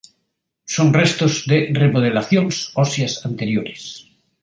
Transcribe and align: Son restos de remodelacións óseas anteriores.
Son 0.75 0.87
restos 0.99 1.33
de 1.51 1.57
remodelacións 1.81 2.55
óseas 2.85 3.13
anteriores. 3.29 3.83